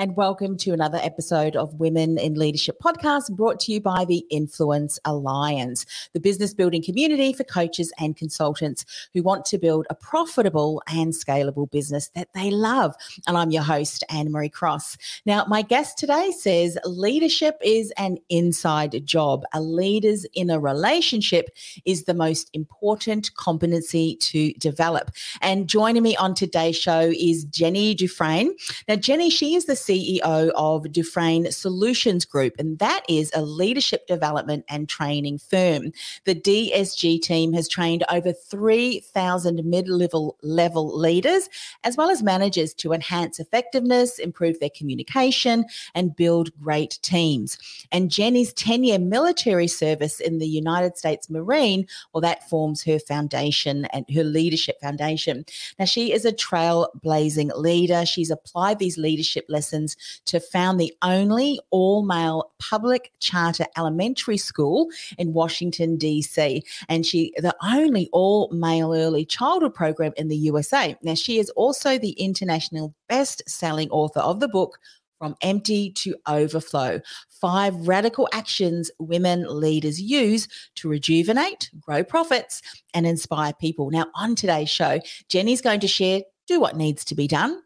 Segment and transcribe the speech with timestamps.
[0.00, 4.24] and welcome to another episode of Women in Leadership podcast brought to you by the
[4.30, 5.84] Influence Alliance,
[6.14, 11.12] the business building community for coaches and consultants who want to build a profitable and
[11.12, 12.94] scalable business that they love.
[13.26, 14.96] And I'm your host, Anne Marie Cross.
[15.26, 19.44] Now, my guest today says leadership is an inside job.
[19.52, 21.50] A leader's inner relationship
[21.84, 25.10] is the most important competency to develop.
[25.42, 28.52] And joining me on today's show is Jenny DuFresne.
[28.88, 34.06] Now, Jenny, she is the CEO of DuFresne Solutions Group, and that is a leadership
[34.06, 35.90] development and training firm.
[36.26, 41.48] The DSG team has trained over 3,000 mid level level leaders,
[41.82, 47.58] as well as managers, to enhance effectiveness, improve their communication, and build great teams.
[47.90, 53.00] And Jenny's 10 year military service in the United States Marine, well, that forms her
[53.00, 55.44] foundation and her leadership foundation.
[55.80, 58.06] Now, she is a trailblazing leader.
[58.06, 59.79] She's applied these leadership lessons
[60.26, 66.62] to found the only all male public charter elementary school in Washington, D.C.
[66.88, 70.96] And she, the only all male early childhood program in the USA.
[71.02, 74.78] Now, she is also the international best selling author of the book.
[75.18, 76.98] From empty to overflow.
[77.28, 82.62] Five radical actions women leaders use to rejuvenate, grow profits,
[82.94, 83.90] and inspire people.
[83.90, 87.62] Now, on today's show, Jenny's going to share do what needs to be done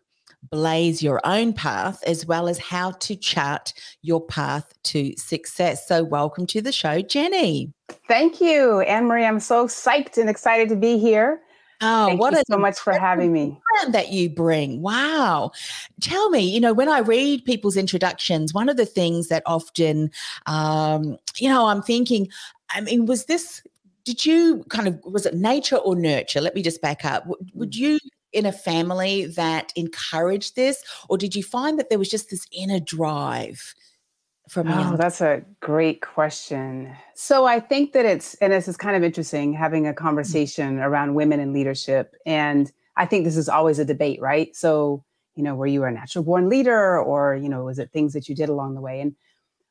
[0.51, 5.87] blaze your own path as well as how to chart your path to success.
[5.87, 7.73] So, welcome to the show, Jenny.
[8.09, 9.25] Thank you, Anne Marie.
[9.25, 11.41] I'm so psyched and excited to be here.
[11.81, 13.61] Oh, Thank what you so much for having me.
[13.89, 14.81] That you bring.
[14.81, 15.51] Wow.
[16.01, 20.11] Tell me, you know, when I read people's introductions, one of the things that often,
[20.47, 22.29] um, you know, I'm thinking,
[22.71, 23.63] I mean, was this
[24.05, 27.73] did you kind of was it nature or nurture let me just back up would
[27.73, 27.79] mm.
[27.79, 27.99] you
[28.35, 32.47] in a family that encouraged this, or did you find that there was just this
[32.53, 33.75] inner drive?
[34.49, 36.95] From oh, that's a great question.
[37.15, 39.97] So I think that it's, and this is kind of interesting having a mm.
[39.97, 40.83] conversation mm-hmm.
[40.83, 42.15] around women in leadership.
[42.27, 44.55] And I think this is always a debate, right?
[44.55, 45.03] So,
[45.35, 48.29] you know, were you a natural born leader or, you know, was it things that
[48.29, 49.01] you did along the way?
[49.01, 49.17] And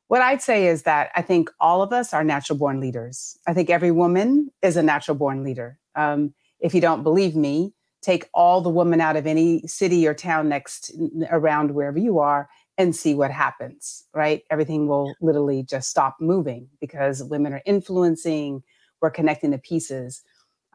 [0.08, 3.38] what I'd say is that I think all of us are natural born leaders.
[3.46, 5.78] I think every woman is a natural born leader.
[5.94, 7.72] Um, if you don't believe me,
[8.04, 10.92] take all the women out of any city or town next
[11.30, 14.42] around wherever you are and see what happens, right?
[14.50, 18.62] Everything will literally just stop moving because women are influencing,
[19.00, 20.22] we're connecting the pieces.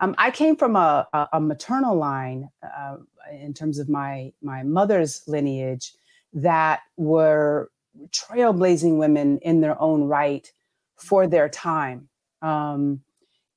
[0.02, 2.98] Um, I came from a, a, a maternal line uh,
[3.32, 5.94] in terms of my, my mother's lineage
[6.34, 7.70] that were
[8.12, 10.52] trailblazing women in their own right
[10.96, 12.10] for their time.
[12.42, 13.02] Um,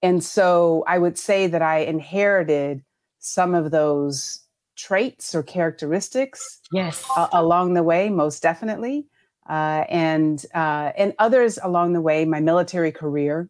[0.02, 2.82] and so I would say that I inherited
[3.22, 4.40] some of those
[4.76, 7.02] traits or characteristics yes.
[7.16, 9.06] uh, along the way most definitely.
[9.48, 13.48] Uh, and uh, and others along the way my military career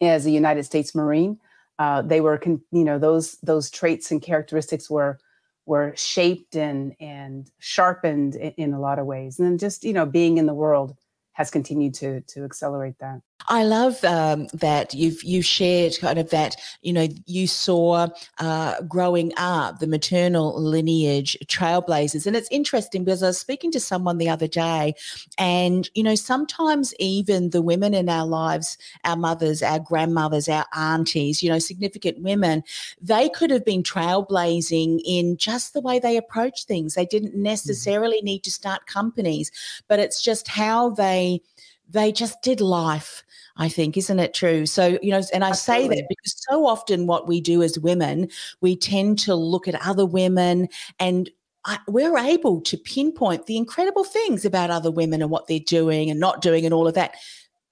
[0.00, 1.38] as a united states marine
[1.78, 5.18] uh, they were con- you know those those traits and characteristics were
[5.66, 9.38] were shaped and and sharpened in, in a lot of ways.
[9.38, 10.96] And then just you know being in the world
[11.32, 16.30] has continued to to accelerate that I love um, that you've you shared kind of
[16.30, 23.04] that you know you saw uh, growing up the maternal lineage trailblazers, and it's interesting
[23.04, 24.94] because I was speaking to someone the other day,
[25.38, 30.66] and you know sometimes even the women in our lives, our mothers, our grandmothers, our
[30.74, 32.64] aunties, you know significant women,
[33.00, 36.94] they could have been trailblazing in just the way they approach things.
[36.94, 37.44] They didn't mm-hmm.
[37.44, 39.52] necessarily need to start companies,
[39.86, 41.40] but it's just how they
[41.88, 43.24] they just did life
[43.58, 44.66] I think, isn't it true?
[44.66, 45.96] So, you know, and I Absolutely.
[45.96, 48.28] say that because so often what we do as women,
[48.60, 50.68] we tend to look at other women
[51.00, 51.28] and
[51.64, 56.08] I, we're able to pinpoint the incredible things about other women and what they're doing
[56.08, 57.16] and not doing and all of that,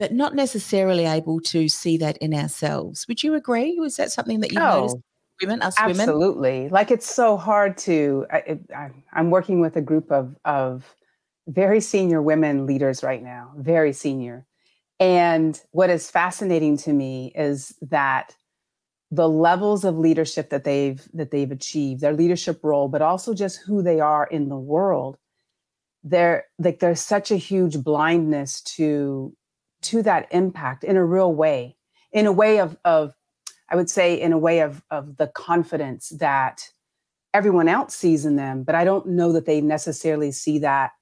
[0.00, 3.06] but not necessarily able to see that in ourselves.
[3.06, 3.78] Would you agree?
[3.78, 4.96] Was that something that you oh, noticed?
[5.40, 5.92] Women, us absolutely.
[5.92, 6.68] women, absolutely.
[6.70, 8.26] Like it's so hard to.
[8.32, 10.95] I, I, I'm working with a group of of
[11.46, 14.46] very senior women leaders right now, very senior,
[14.98, 18.34] and what is fascinating to me is that
[19.10, 23.60] the levels of leadership that they've that they've achieved, their leadership role, but also just
[23.66, 25.16] who they are in the world,
[26.02, 29.36] there like there's such a huge blindness to
[29.82, 31.76] to that impact in a real way,
[32.12, 33.14] in a way of of
[33.70, 36.62] I would say in a way of of the confidence that
[37.34, 40.92] everyone else sees in them, but I don't know that they necessarily see that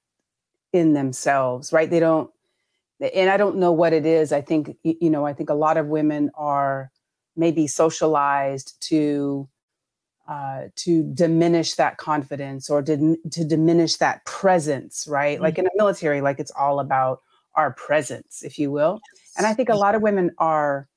[0.75, 1.89] in themselves, right?
[1.89, 2.29] They don't
[3.13, 4.31] and I don't know what it is.
[4.31, 6.91] I think you know, I think a lot of women are
[7.35, 9.47] maybe socialized to
[10.27, 15.35] uh, to diminish that confidence or to, to diminish that presence, right?
[15.35, 15.43] Mm-hmm.
[15.43, 17.21] Like in the military, like it's all about
[17.53, 18.99] our presence, if you will.
[19.37, 20.87] And I think a lot of women are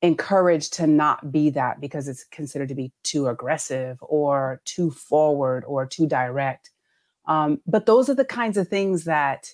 [0.00, 5.64] encouraged to not be that because it's considered to be too aggressive or too forward
[5.66, 6.70] or too direct.
[7.26, 9.48] Um, but those are the kinds of things that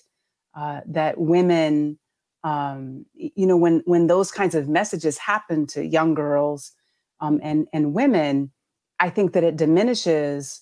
[0.55, 1.97] uh, that women,
[2.43, 6.73] um, you know, when when those kinds of messages happen to young girls
[7.19, 8.51] um, and and women,
[8.99, 10.61] I think that it diminishes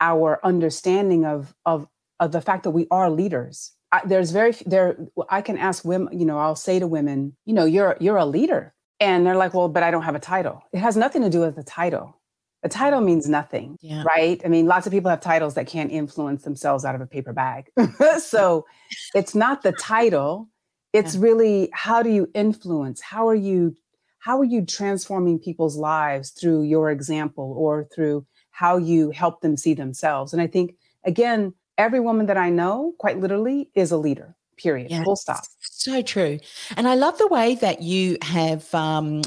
[0.00, 3.72] our understanding of of of the fact that we are leaders.
[3.92, 4.98] I, there's very there.
[5.28, 6.18] I can ask women.
[6.18, 9.54] You know, I'll say to women, you know, you're you're a leader, and they're like,
[9.54, 10.62] well, but I don't have a title.
[10.72, 12.19] It has nothing to do with the title.
[12.62, 14.02] A title means nothing, yeah.
[14.02, 14.40] right?
[14.44, 17.32] I mean, lots of people have titles that can't influence themselves out of a paper
[17.32, 17.70] bag.
[18.18, 18.66] so
[19.14, 20.48] it's not the title.
[20.92, 21.22] It's yeah.
[21.22, 23.00] really how do you influence?
[23.00, 23.76] How are you
[24.18, 29.56] how are you transforming people's lives through your example or through how you help them
[29.56, 30.34] see themselves?
[30.34, 30.74] And I think
[31.04, 34.36] again, every woman that I know, quite literally, is a leader.
[34.58, 34.90] Period.
[34.90, 35.42] Yeah, Full stop.
[35.60, 36.38] So true.
[36.76, 39.22] And I love the way that you have um,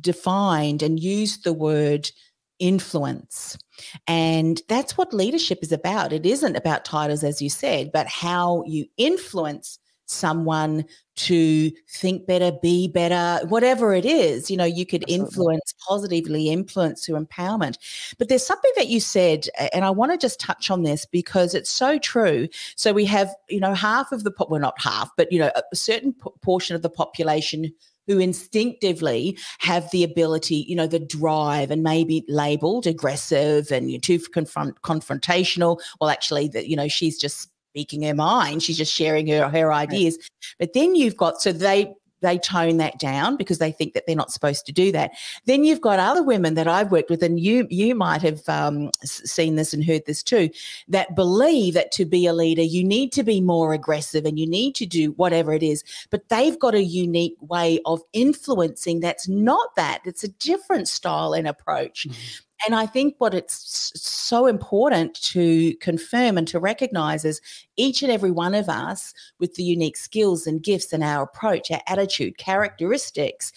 [0.00, 2.10] defined and used the word
[2.58, 3.58] influence.
[4.06, 6.12] And that's what leadership is about.
[6.12, 10.84] It isn't about titles, as you said, but how you influence someone
[11.16, 14.50] to think better, be better, whatever it is.
[14.50, 15.26] You know, you could Absolutely.
[15.26, 17.78] influence, positively influence through empowerment.
[18.18, 21.54] But there's something that you said, and I want to just touch on this because
[21.54, 22.48] it's so true.
[22.76, 25.76] So we have, you know, half of the, well, not half, but, you know, a
[25.76, 27.72] certain portion of the population
[28.06, 33.98] who instinctively have the ability, you know, the drive and maybe labeled aggressive and you
[33.98, 35.80] know, too confront confrontational.
[36.00, 38.62] Well, actually, that you know, she's just speaking her mind.
[38.62, 40.16] She's just sharing her her ideas.
[40.16, 40.28] Right.
[40.58, 41.92] But then you've got so they
[42.24, 45.12] they tone that down because they think that they're not supposed to do that.
[45.44, 48.90] Then you've got other women that I've worked with, and you you might have um,
[49.04, 50.50] seen this and heard this too,
[50.88, 54.46] that believe that to be a leader you need to be more aggressive and you
[54.46, 59.28] need to do whatever it is, but they've got a unique way of influencing that's
[59.28, 60.00] not that.
[60.04, 62.06] It's a different style and approach.
[62.08, 62.20] Mm-hmm.
[62.64, 67.40] And I think what it's so important to confirm and to recognize is
[67.76, 71.70] each and every one of us with the unique skills and gifts and our approach,
[71.70, 73.52] our attitude, characteristics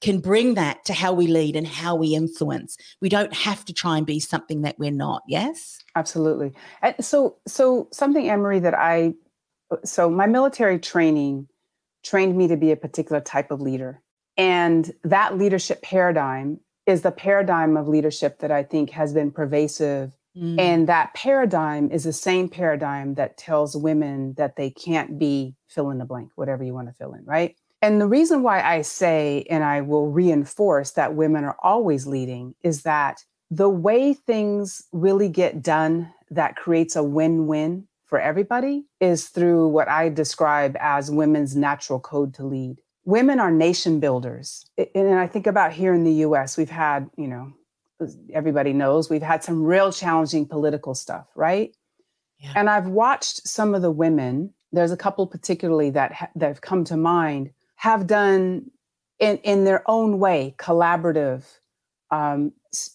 [0.00, 2.76] can bring that to how we lead and how we influence.
[3.00, 5.22] We don't have to try and be something that we're not.
[5.26, 5.82] Yes?
[5.94, 6.52] Absolutely.
[6.82, 9.14] And so so something Marie that I
[9.84, 11.48] so my military training
[12.04, 14.02] trained me to be a particular type of leader.
[14.36, 20.16] And that leadership paradigm is the paradigm of leadership that I think has been pervasive.
[20.36, 20.60] Mm.
[20.60, 25.90] And that paradigm is the same paradigm that tells women that they can't be fill
[25.90, 27.56] in the blank, whatever you want to fill in, right?
[27.82, 32.54] And the reason why I say, and I will reinforce that women are always leading,
[32.62, 38.84] is that the way things really get done that creates a win win for everybody
[39.00, 44.66] is through what I describe as women's natural code to lead women are nation builders.
[44.94, 47.52] And I think about here in the US, we've had, you know,
[48.34, 51.74] everybody knows we've had some real challenging political stuff, right?
[52.38, 52.52] Yeah.
[52.56, 56.60] And I've watched some of the women, there's a couple particularly that, ha- that have
[56.60, 58.70] come to mind, have done
[59.18, 61.44] in, in their own way, collaborative,
[62.10, 62.52] um,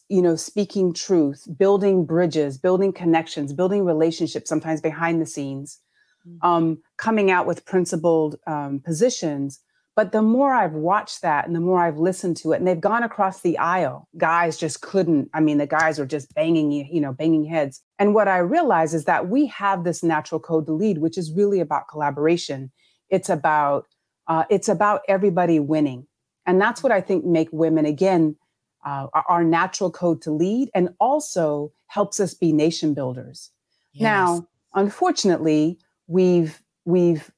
[0.09, 5.79] you know, speaking truth, building bridges, building connections, building relationships, sometimes behind the scenes,
[6.27, 6.45] mm-hmm.
[6.47, 9.61] um, coming out with principled um, positions
[10.01, 12.81] but the more I've watched that and the more I've listened to it, and they've
[12.81, 15.29] gone across the aisle, guys just couldn't.
[15.31, 17.83] I mean, the guys were just banging, you know, banging heads.
[17.99, 21.31] And what I realize is that we have this natural code to lead, which is
[21.31, 22.71] really about collaboration.
[23.11, 23.85] It's about
[24.25, 26.07] uh, it's about everybody winning,
[26.47, 28.37] and that's what I think make women again
[28.83, 33.51] uh, our natural code to lead, and also helps us be nation builders.
[33.93, 34.01] Yes.
[34.01, 35.77] Now, unfortunately,
[36.07, 37.29] we've we've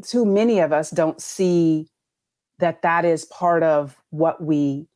[0.00, 1.88] too many of us don't see
[2.58, 4.88] that that is part of what we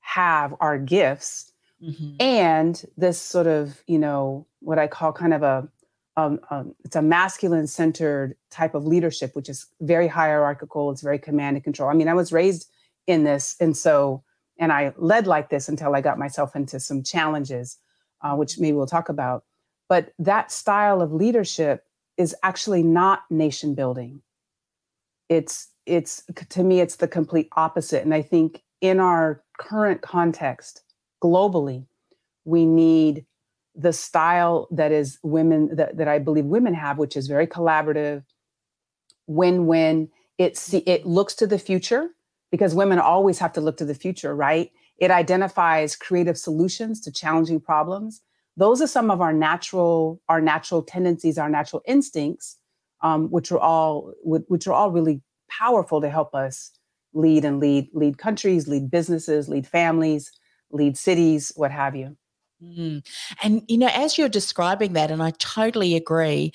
[0.00, 1.52] have our gifts.
[1.80, 2.16] Mm-hmm.
[2.18, 5.68] and this sort of you know what i call kind of a
[6.16, 11.20] um, um, it's a masculine centered type of leadership which is very hierarchical it's very
[11.20, 11.88] command and control.
[11.88, 12.68] I mean i was raised
[13.06, 14.24] in this and so
[14.58, 17.78] and i led like this until i got myself into some challenges
[18.22, 19.44] uh, which maybe we'll talk about.
[19.88, 21.84] But that style of leadership
[22.16, 24.22] is actually not nation building
[25.28, 30.82] it's it's to me it's the complete opposite and i think in our current context
[31.22, 31.86] globally
[32.44, 33.24] we need
[33.74, 38.24] the style that is women that, that i believe women have which is very collaborative
[39.28, 40.08] win-win.
[40.38, 42.08] It see, it looks to the future
[42.50, 44.72] because women always have to look to the future, right?
[44.96, 48.22] It identifies creative solutions to challenging problems.
[48.56, 52.56] Those are some of our natural our natural tendencies, our natural instincts,
[53.02, 56.72] um, which are all which are all really powerful to help us
[57.14, 60.32] lead and lead lead countries, lead businesses, lead families,
[60.70, 62.16] lead cities, what have you.
[62.62, 63.06] Mm.
[63.42, 66.52] And, you know, as you're describing that, and I totally agree,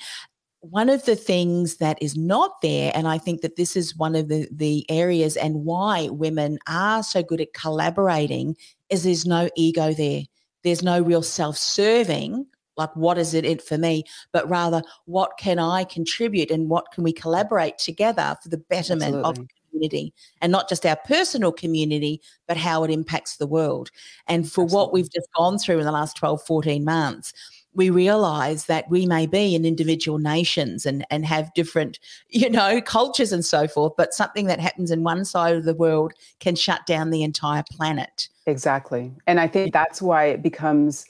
[0.60, 4.14] one of the things that is not there, and I think that this is one
[4.14, 8.56] of the, the areas and why women are so good at collaborating,
[8.90, 10.22] is there's no ego there.
[10.62, 12.46] There's no real self serving,
[12.76, 17.04] like what is it for me, but rather what can I contribute and what can
[17.04, 19.42] we collaborate together for the betterment Absolutely.
[19.42, 23.90] of community and not just our personal community, but how it impacts the world.
[24.26, 24.74] And for Absolutely.
[24.74, 27.32] what we've just gone through in the last 12, 14 months,
[27.74, 32.80] we realize that we may be in individual nations and, and have different, you know,
[32.80, 36.54] cultures and so forth, but something that happens in one side of the world can
[36.54, 38.28] shut down the entire planet.
[38.46, 39.12] Exactly.
[39.26, 41.06] And I think that's why it becomes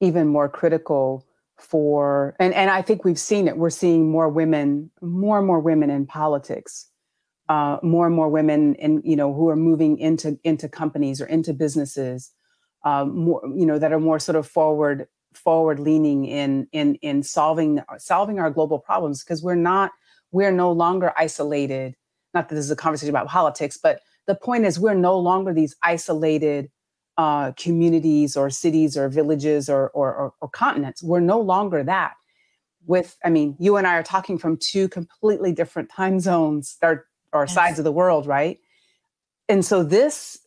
[0.00, 1.26] even more critical
[1.56, 3.56] for and, and I think we've seen it.
[3.56, 6.86] We're seeing more women, more and more women in politics
[7.48, 11.26] uh, more and more women and you know who are moving into into companies or
[11.26, 12.32] into businesses
[12.84, 17.22] um, more you know that are more sort of forward forward leaning in in in
[17.22, 19.92] solving solving our global problems because we're not
[20.30, 21.94] we're no longer isolated
[22.34, 25.54] not that this is a conversation about politics but the point is we're no longer
[25.54, 26.70] these isolated
[27.18, 32.14] uh, communities or cities or villages or, or, or, or continents we're no longer that
[32.86, 36.98] with i mean you and i are talking from two completely different time zones that
[37.32, 37.54] or yes.
[37.54, 38.58] sides of the world, right?
[39.48, 40.38] And so this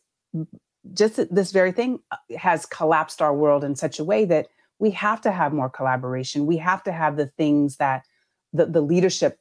[0.94, 4.48] just this very thing uh, has collapsed our world in such a way that
[4.78, 6.46] we have to have more collaboration.
[6.46, 8.04] We have to have the things that
[8.52, 9.38] the, the leadership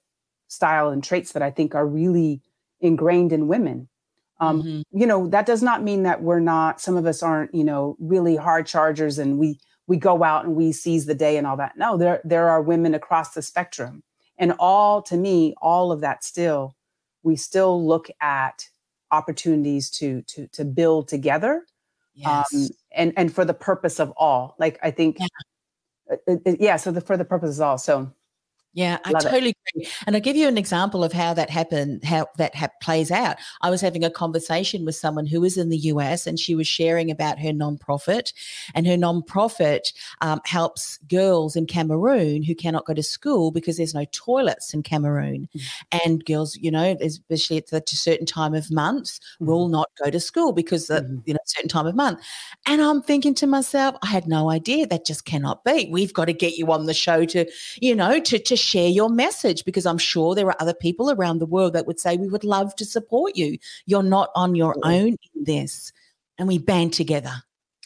[0.47, 2.41] style and traits that I think are really
[2.79, 3.87] ingrained in women.
[4.41, 4.99] Um, mm-hmm.
[4.99, 6.81] You know, that does not mean that we're not.
[6.81, 10.55] Some of us aren't, you know, really hard chargers, and we we go out and
[10.55, 11.77] we seize the day and all that.
[11.77, 14.03] No, there there are women across the spectrum,
[14.37, 16.75] and all to me, all of that still
[17.23, 18.67] we still look at
[19.11, 21.65] opportunities to to to build together
[22.25, 22.53] um, yes.
[22.53, 26.75] um, and and for the purpose of all like i think yeah, uh, uh, yeah
[26.77, 28.11] so the for the purpose of all so
[28.73, 29.57] yeah, I Love totally it.
[29.75, 29.87] agree.
[30.07, 33.35] And I'll give you an example of how that happened, how that ha- plays out.
[33.61, 36.67] I was having a conversation with someone who was in the US and she was
[36.67, 38.31] sharing about her nonprofit.
[38.73, 43.93] And her nonprofit um, helps girls in Cameroon who cannot go to school because there's
[43.93, 45.49] no toilets in Cameroon.
[45.53, 45.97] Mm-hmm.
[46.05, 49.47] And girls, you know, especially at a certain time of month, mm-hmm.
[49.47, 51.17] will not go to school because the, mm-hmm.
[51.25, 52.21] you know, certain time of month.
[52.65, 55.89] And I'm thinking to myself, I had no idea that just cannot be.
[55.91, 57.45] We've got to get you on the show to,
[57.81, 61.39] you know, to, to share your message because I'm sure there are other people around
[61.39, 63.57] the world that would say, We would love to support you.
[63.85, 65.91] You're not on your own in this.
[66.37, 67.33] And we band together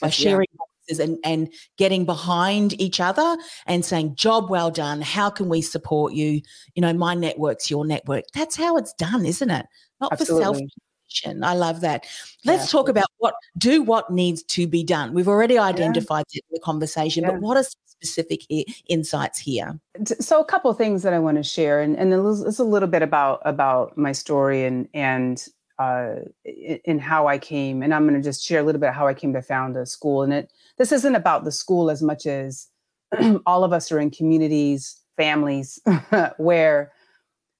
[0.01, 0.47] by sharing
[0.87, 1.03] yeah.
[1.03, 5.01] and, and getting behind each other and saying, Job well done.
[5.01, 6.41] How can we support you?
[6.75, 8.25] You know, my network's your network.
[8.33, 9.65] That's how it's done, isn't it?
[9.99, 10.45] Not Absolutely.
[10.45, 10.84] for
[11.25, 12.05] I love that.
[12.43, 12.77] Let's yeah.
[12.77, 15.13] talk about what do what needs to be done.
[15.13, 16.41] We've already identified yeah.
[16.51, 17.31] the conversation, yeah.
[17.31, 18.41] but what are specific
[18.87, 19.79] insights here?
[20.19, 22.89] So a couple of things that I want to share, and and it's a little
[22.89, 25.45] bit about about my story and and
[25.79, 29.07] uh, in how I came, and I'm going to just share a little bit how
[29.07, 30.23] I came to found a school.
[30.23, 32.67] And it this isn't about the school as much as
[33.45, 35.79] all of us are in communities, families
[36.37, 36.91] where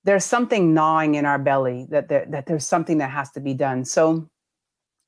[0.06, 3.54] there's something gnawing in our belly that there, that there's something that has to be
[3.54, 3.84] done.
[3.84, 4.30] So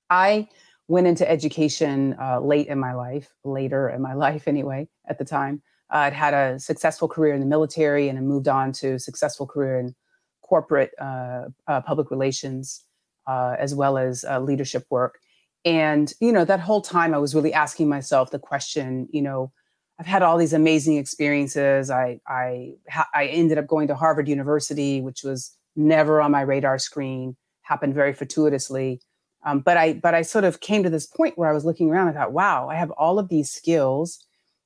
[0.10, 0.50] I
[0.88, 5.26] went into education uh, late in my life, later in my life anyway, at the
[5.26, 5.62] time.
[5.94, 9.00] Uh, I'd had a successful career in the military and I moved on to a
[9.00, 9.96] successful career in
[10.42, 12.86] corporate uh, uh public relations
[13.28, 15.20] uh, as well as uh, leadership work.
[15.66, 19.52] And, you know, that whole time I was really asking myself the question, you know,
[20.00, 21.90] I've had all these amazing experiences.
[21.90, 22.76] I I
[23.14, 27.36] I ended up going to Harvard University, which was never on my radar screen.
[27.62, 29.02] Happened very fortuitously,
[29.46, 31.90] um, but I but I sort of came to this point where I was looking
[31.90, 32.10] around.
[32.10, 34.24] I thought, wow, I have all of these skills,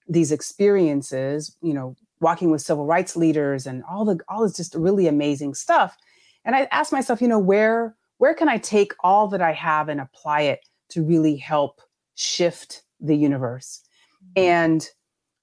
[0.07, 1.55] these experiences.
[1.61, 5.53] You know, walking with civil rights leaders and all the all this just really amazing
[5.53, 5.97] stuff.
[6.45, 9.89] And I asked myself, you know, where where can I take all that I have
[9.89, 10.59] and apply it
[10.89, 11.81] to really help
[12.15, 13.81] shift the universe?
[14.23, 14.47] Mm-hmm.
[14.47, 14.89] And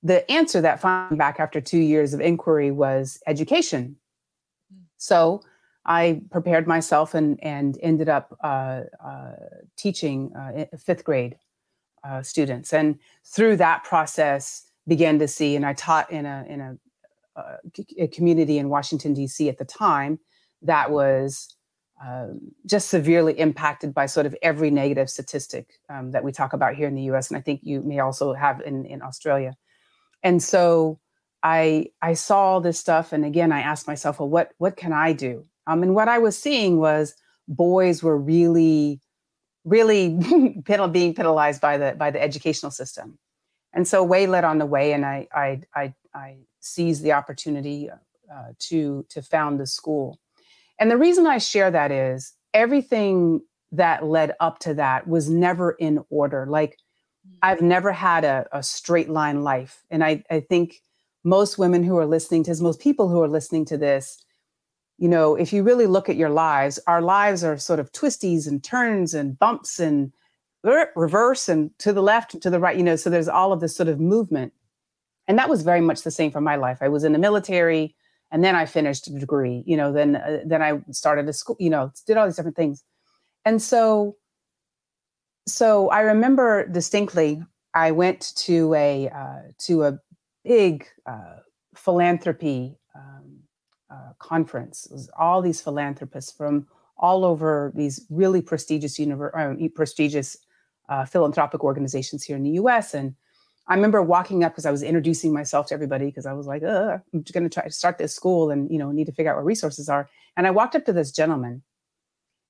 [0.02, 3.96] the answer that found back after two years of inquiry was education.
[4.72, 4.82] Hmm.
[4.96, 5.42] So
[5.84, 9.32] I prepared myself and, and ended up uh, uh,
[9.76, 11.36] teaching uh, fifth grade
[12.04, 12.72] uh, students.
[12.72, 16.76] And through that process, began to see, and I taught in a, in a,
[17.36, 17.56] uh,
[17.98, 19.48] a community in Washington, D.C.
[19.48, 20.18] at the time
[20.62, 21.54] that was
[22.04, 26.74] um, just severely impacted by sort of every negative statistic um, that we talk about
[26.74, 27.28] here in the US.
[27.28, 29.56] And I think you may also have in, in Australia.
[30.22, 30.98] And so
[31.42, 34.92] I I saw all this stuff, and again, I asked myself, well, what what can
[34.92, 35.44] I do?
[35.66, 37.14] Um, and what I was seeing was
[37.46, 39.00] boys were really,
[39.64, 40.08] really
[40.90, 43.18] being penalized by the by the educational system,
[43.72, 47.88] and so way led on the way, and I I I, I seized the opportunity
[47.90, 50.18] uh, to to found the school,
[50.80, 55.72] and the reason I share that is everything that led up to that was never
[55.72, 56.46] in order.
[56.46, 56.78] Like.
[57.42, 60.80] I've never had a, a straight line life, and I I think
[61.24, 64.24] most women who are listening to this, most people who are listening to this,
[64.98, 68.46] you know, if you really look at your lives, our lives are sort of twisties
[68.46, 70.12] and turns and bumps and
[70.62, 73.76] reverse and to the left to the right, you know, so there's all of this
[73.76, 74.52] sort of movement.
[75.28, 76.78] And that was very much the same for my life.
[76.80, 77.94] I was in the military
[78.30, 81.56] and then I finished a degree, you know, then uh, then I started a school,
[81.58, 82.82] you know, did all these different things.
[83.44, 84.16] And so
[85.48, 87.42] so I remember distinctly
[87.74, 89.98] I went to a uh, to a
[90.44, 91.36] big uh,
[91.74, 93.40] philanthropy um,
[93.90, 94.86] uh, conference.
[94.86, 100.36] It was all these philanthropists from all over these really prestigious univer- uh, prestigious
[100.88, 102.94] uh, philanthropic organizations here in the U.S.
[102.94, 103.14] And
[103.68, 106.62] I remember walking up because I was introducing myself to everybody because I was like,
[106.62, 109.36] I'm going to try to start this school and you know need to figure out
[109.36, 110.08] what resources are.
[110.36, 111.62] And I walked up to this gentleman,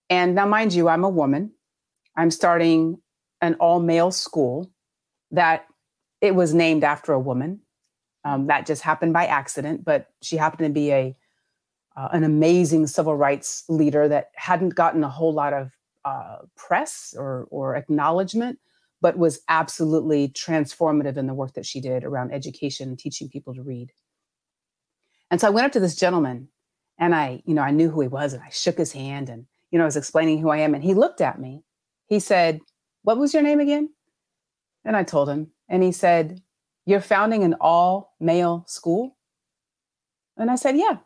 [0.08, 1.52] and now mind you, I'm a woman.
[2.18, 3.00] I'm starting
[3.40, 4.70] an all male school
[5.30, 5.66] that
[6.20, 7.60] it was named after a woman.
[8.24, 11.16] Um, that just happened by accident, but she happened to be a
[11.96, 15.70] uh, an amazing civil rights leader that hadn't gotten a whole lot of
[16.04, 18.58] uh, press or or acknowledgement,
[19.00, 23.54] but was absolutely transformative in the work that she did around education and teaching people
[23.54, 23.92] to read.
[25.30, 26.48] And so I went up to this gentleman,
[26.98, 29.46] and I, you know, I knew who he was, and I shook his hand, and
[29.70, 31.62] you know, I was explaining who I am, and he looked at me.
[32.08, 32.60] He said,
[33.02, 33.90] "What was your name again?"
[34.84, 36.40] And I told him, and he said,
[36.88, 39.14] you're founding an all male school?
[40.38, 40.96] And I said, Yeah.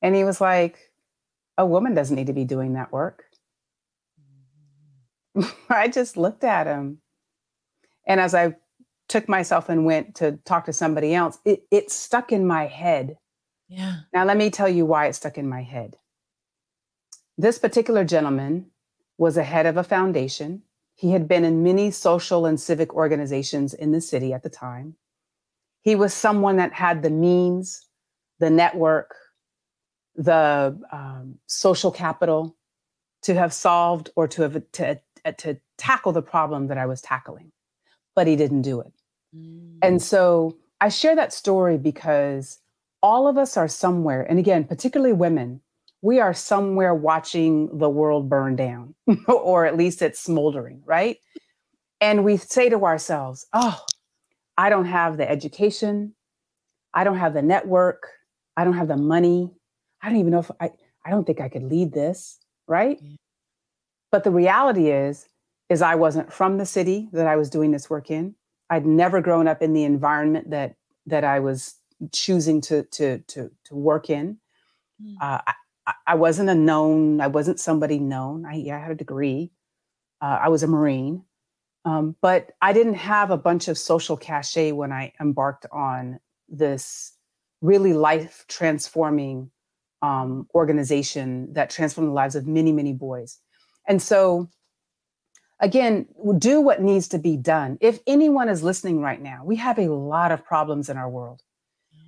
[0.00, 0.78] And he was like,
[1.58, 3.24] A woman doesn't need to be doing that work.
[5.68, 7.02] I just looked at him.
[8.06, 8.56] And as I
[9.10, 13.18] took myself and went to talk to somebody else, it, it stuck in my head.
[13.68, 13.96] Yeah.
[14.14, 15.96] Now, let me tell you why it stuck in my head.
[17.36, 18.70] This particular gentleman
[19.18, 20.62] was a head of a foundation
[20.98, 24.96] he had been in many social and civic organizations in the city at the time.
[25.82, 27.86] He was someone that had the means,
[28.40, 29.14] the network,
[30.16, 32.56] the um, social capital
[33.22, 35.00] to have solved or to have to,
[35.36, 37.52] to tackle the problem that I was tackling,
[38.16, 38.92] but he didn't do it.
[39.32, 39.78] Mm.
[39.80, 42.58] And so I share that story because
[43.04, 45.60] all of us are somewhere, and again, particularly women,
[46.02, 48.94] we are somewhere watching the world burn down,
[49.28, 51.18] or at least it's smoldering, right?
[52.00, 53.80] And we say to ourselves, oh,
[54.56, 56.14] I don't have the education.
[56.94, 58.08] I don't have the network.
[58.56, 59.50] I don't have the money.
[60.02, 60.70] I don't even know if I,
[61.04, 63.00] I don't think I could lead this, right?
[64.10, 65.28] But the reality is,
[65.68, 68.34] is I wasn't from the city that I was doing this work in.
[68.70, 71.74] I'd never grown up in the environment that that I was
[72.12, 74.38] choosing to to to to work in.
[75.02, 75.14] Mm.
[75.20, 75.40] Uh,
[76.06, 78.44] I wasn't a known, I wasn't somebody known.
[78.46, 79.50] I, yeah, I had a degree.
[80.20, 81.24] Uh, I was a Marine.
[81.84, 87.12] Um, but I didn't have a bunch of social cachet when I embarked on this
[87.60, 89.50] really life transforming
[90.02, 93.38] um, organization that transformed the lives of many, many boys.
[93.86, 94.48] And so,
[95.60, 96.06] again,
[96.38, 97.78] do what needs to be done.
[97.80, 101.42] If anyone is listening right now, we have a lot of problems in our world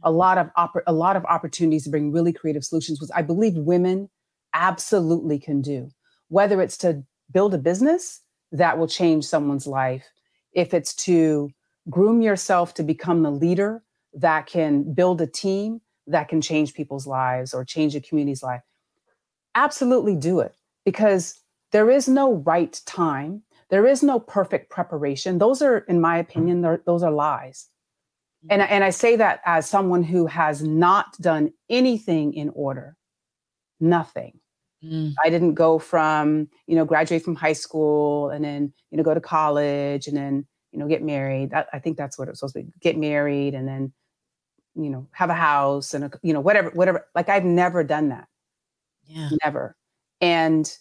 [0.03, 0.51] a lot of
[0.87, 4.09] a lot of opportunities to bring really creative solutions, which I believe women
[4.55, 5.91] absolutely can do.
[6.29, 8.21] Whether it's to build a business
[8.53, 10.05] that will change someone's life,
[10.53, 11.51] if it's to
[11.89, 13.83] groom yourself to become the leader
[14.15, 18.63] that can build a team that can change people's lives or change a community's life,
[19.55, 21.41] absolutely do it because
[21.73, 23.43] there is no right time.
[23.69, 25.39] There is no perfect preparation.
[25.39, 27.69] Those are, in my opinion, those are lies.
[28.49, 32.97] And, and I say that as someone who has not done anything in order,
[33.81, 34.39] nothing.
[34.83, 35.13] Mm.
[35.23, 39.13] I didn't go from, you know, graduate from high school and then, you know, go
[39.13, 41.51] to college and then, you know, get married.
[41.51, 43.93] That, I think that's what it's supposed to be get married and then,
[44.75, 47.07] you know, have a house and, a, you know, whatever, whatever.
[47.15, 48.27] Like I've never done that.
[49.05, 49.29] Yeah.
[49.45, 49.77] Never.
[50.23, 50.73] And,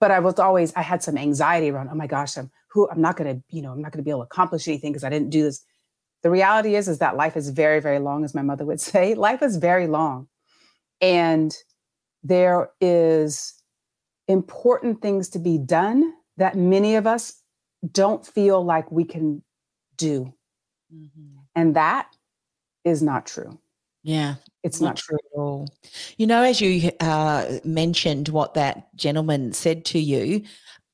[0.00, 3.00] but I was always, I had some anxiety around, oh my gosh, I'm who, I'm
[3.00, 5.04] not going to, you know, I'm not going to be able to accomplish anything because
[5.04, 5.64] I didn't do this
[6.26, 9.14] the reality is is that life is very very long as my mother would say
[9.14, 10.26] life is very long
[11.00, 11.56] and
[12.24, 13.54] there is
[14.26, 17.40] important things to be done that many of us
[17.92, 19.40] don't feel like we can
[19.96, 20.34] do.
[20.92, 21.38] Mm-hmm.
[21.54, 22.08] And that
[22.84, 23.56] is not true.
[24.02, 24.34] Yeah.
[24.64, 25.68] It's not, not true at all.
[26.16, 30.42] You know, as you uh, mentioned what that gentleman said to you,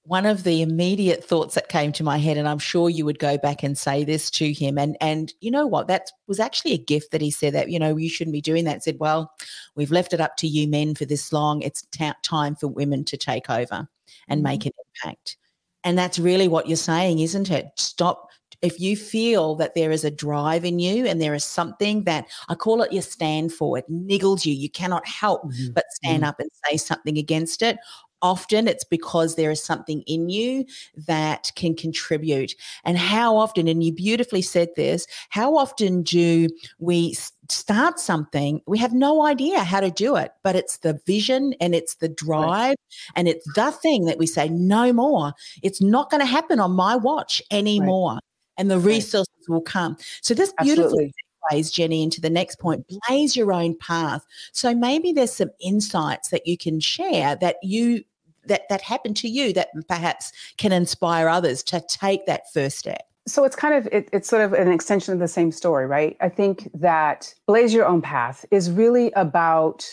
[0.04, 3.18] one of the immediate thoughts that came to my head, and I'm sure you would
[3.18, 6.72] go back and say this to him, and and you know what, that was actually
[6.72, 8.82] a gift that he said that you know you shouldn't be doing that.
[8.82, 9.32] Said, well,
[9.76, 11.62] we've left it up to you men for this long.
[11.62, 13.88] It's t- time for women to take over
[14.28, 14.72] and make an
[15.04, 15.36] impact,
[15.84, 17.66] and that's really what you're saying, isn't it?
[17.76, 18.28] Stop
[18.62, 22.26] if you feel that there is a drive in you and there is something that
[22.48, 25.72] I call it your stand for, it niggles you, you cannot help mm-hmm.
[25.72, 26.28] but stand mm-hmm.
[26.28, 27.76] up and say something against it.
[28.22, 30.64] Often it's because there is something in you
[31.06, 32.54] that can contribute.
[32.84, 37.14] And how often, and you beautifully said this, how often do we
[37.50, 38.60] start something?
[38.66, 42.08] We have no idea how to do it, but it's the vision and it's the
[42.08, 42.76] drive right.
[43.16, 45.32] and it's the thing that we say, no more.
[45.62, 48.14] It's not going to happen on my watch anymore.
[48.14, 48.20] Right
[48.58, 49.54] and the resources right.
[49.54, 49.96] will come.
[50.20, 51.12] So this beautifully
[51.48, 52.86] plays Jenny into the next point.
[53.08, 54.24] Blaze your own path.
[54.52, 58.04] So maybe there's some insights that you can share that you
[58.46, 63.02] that that happened to you that perhaps can inspire others to take that first step?
[63.26, 66.16] So it's kind of it, it's sort of an extension of the same story right?
[66.20, 69.86] I think that blaze your own path is really about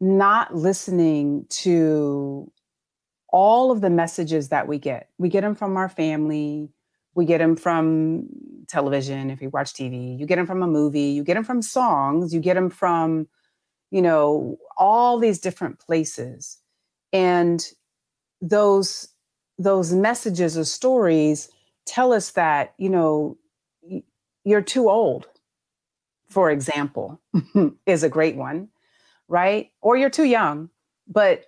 [0.00, 2.50] not listening to
[3.30, 5.08] all of the messages that we get.
[5.18, 6.70] We get them from our family
[7.18, 8.28] we get them from
[8.68, 11.62] television, if you watch TV, you get them from a movie, you get them from
[11.62, 13.26] songs, you get them from,
[13.90, 16.57] you know, all these different places.
[17.12, 17.66] And
[18.40, 19.08] those
[19.58, 21.50] those messages or stories
[21.84, 23.36] tell us that, you know,
[24.44, 25.26] you're too old,
[26.28, 27.20] for example,
[27.86, 28.68] is a great one,
[29.26, 29.70] right?
[29.80, 30.70] Or you're too young.
[31.06, 31.46] But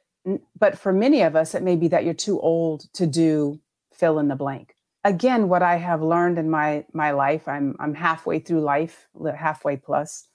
[0.58, 3.60] but for many of us, it may be that you're too old to do
[3.92, 7.94] fill in the blank again what i have learned in my my life i'm i'm
[7.94, 10.26] halfway through life halfway plus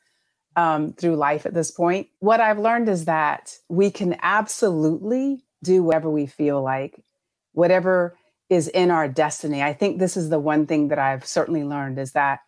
[0.55, 2.07] um, through life at this point.
[2.19, 7.03] What i've learned is that we can absolutely do whatever we feel like
[7.53, 8.17] whatever
[8.49, 9.63] is in our destiny.
[9.63, 12.39] I think this is the one thing that i've certainly learned is that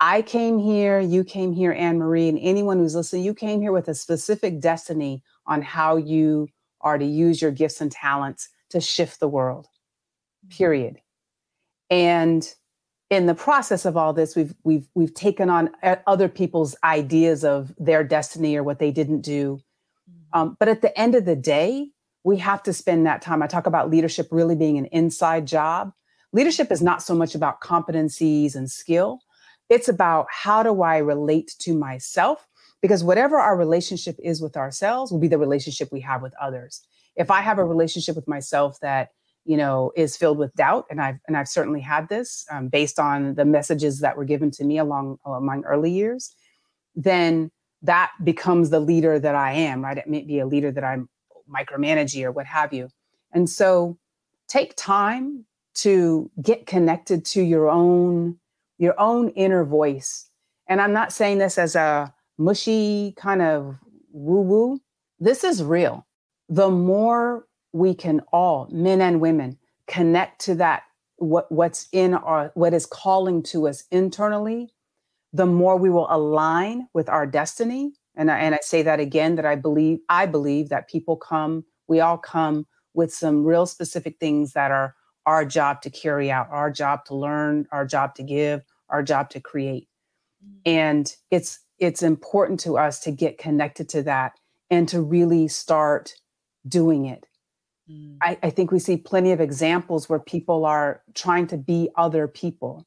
[0.00, 3.72] i came here you came here anne marie and anyone who's listening you came here
[3.72, 6.48] with a specific destiny on how you
[6.80, 10.56] are to use your gifts and talents to shift the world mm-hmm.
[10.56, 11.00] period.
[11.90, 12.46] And
[13.10, 17.44] in the process of all this, we've we've we've taken on uh, other people's ideas
[17.44, 19.60] of their destiny or what they didn't do.
[20.10, 20.38] Mm-hmm.
[20.38, 21.90] Um, but at the end of the day,
[22.24, 23.42] we have to spend that time.
[23.42, 25.92] I talk about leadership really being an inside job.
[26.32, 29.20] Leadership is not so much about competencies and skill.
[29.70, 32.46] It's about how do I relate to myself?
[32.82, 36.82] Because whatever our relationship is with ourselves will be the relationship we have with others.
[37.16, 39.10] If I have a relationship with myself that
[39.48, 42.98] you know is filled with doubt and i've and i've certainly had this um, based
[42.98, 46.34] on the messages that were given to me along among early years
[46.94, 47.50] then
[47.82, 49.98] that becomes the leader that i am right?
[49.98, 51.08] It may be a leader that i'm
[51.52, 52.90] micromanaging or what have you.
[53.32, 53.98] And so
[54.48, 58.38] take time to get connected to your own
[58.76, 60.28] your own inner voice.
[60.68, 63.76] And i'm not saying this as a mushy kind of
[64.12, 64.80] woo woo
[65.20, 66.06] this is real.
[66.48, 70.82] The more we can all, men and women, connect to that
[71.16, 74.70] what what's in our what is calling to us internally,
[75.32, 77.92] the more we will align with our destiny.
[78.16, 81.64] And I, and I say that again that I believe I believe that people come,
[81.88, 84.94] we all come with some real specific things that are
[85.26, 89.28] our job to carry out, our job to learn, our job to give, our job
[89.30, 89.88] to create.
[90.44, 90.58] Mm-hmm.
[90.66, 94.32] And it's it's important to us to get connected to that
[94.70, 96.14] and to really start
[96.66, 97.27] doing it
[97.90, 98.16] Mm.
[98.22, 102.28] I, I, think we see plenty of examples where people are trying to be other
[102.28, 102.86] people.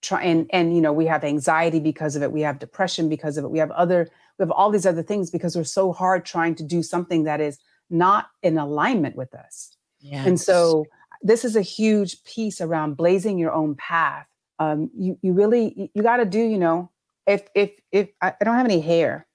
[0.00, 3.36] Try and and you know we have anxiety because of it, we have depression because
[3.36, 4.08] of it, we have other
[4.38, 7.40] we have all these other things because we're so hard trying to do something that
[7.40, 7.58] is
[7.90, 9.76] not in alignment with us.
[9.98, 10.24] Yes.
[10.24, 10.86] And so
[11.20, 14.26] this is a huge piece around blazing your own path.
[14.60, 16.90] Um, you you really you got to do you know
[17.26, 19.26] if if if I, I don't have any hair.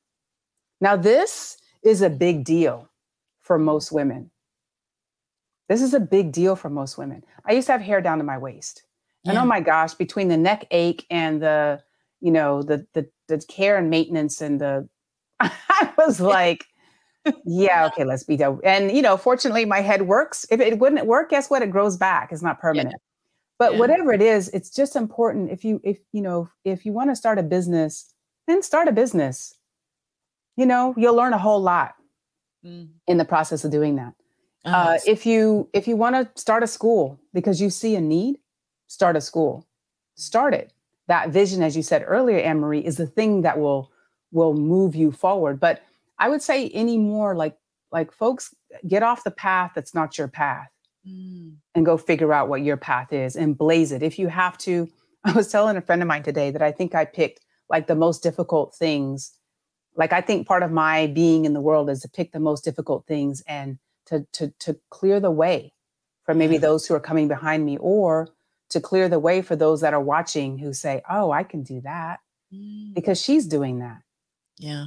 [0.80, 2.90] Now this is a big deal
[3.42, 4.32] for most women
[5.70, 7.24] this is a big deal for most women.
[7.46, 8.84] I used to have hair down to my waist.
[9.24, 9.32] Yeah.
[9.32, 11.82] And oh my gosh, between the neck ache and the,
[12.20, 14.88] you know, the the the care and maintenance and the
[15.40, 16.66] I was like,
[17.46, 18.60] yeah, okay, let's be done.
[18.64, 20.46] And you know, fortunately my head works.
[20.52, 21.62] If it wouldn't work, guess what?
[21.62, 22.32] It grows back.
[22.32, 22.94] It's not permanent.
[22.94, 23.00] Yeah.
[23.60, 23.80] But yeah.
[23.80, 27.16] whatever it is, it's just important if you if you know, if you want to
[27.16, 28.14] start a business,
[28.48, 29.56] then start a business.
[30.58, 31.96] You know, you'll learn a whole lot
[32.66, 32.90] mm.
[33.08, 34.14] in the process of doing that.
[34.66, 38.02] Oh, uh, if you if you want to start a school because you see a
[38.02, 38.38] need,
[38.88, 39.68] start a school.
[40.16, 40.72] Start it.
[41.08, 43.92] That vision, as you said earlier, Anne Marie, is the thing that will
[44.32, 45.60] will move you forward.
[45.60, 45.84] But
[46.18, 47.58] I would say any more like
[47.92, 48.54] like folks
[48.88, 50.70] get off the path that's not your path
[51.08, 51.54] mm.
[51.76, 54.02] and go figure out what your path is and blaze it.
[54.02, 54.90] If you have to,
[55.24, 57.96] I was telling a friend of mine today that I think I picked like the
[57.96, 59.34] most difficult things.
[59.96, 62.64] Like I think part of my being in the world is to pick the most
[62.64, 65.74] difficult things and to to to clear the way
[66.26, 68.30] for maybe those who are coming behind me or
[68.70, 71.82] to clear the way for those that are watching who say, "Oh, I can do
[71.82, 72.20] that."
[72.54, 72.94] Mm.
[72.94, 74.02] Because she's doing that.
[74.58, 74.86] Yeah.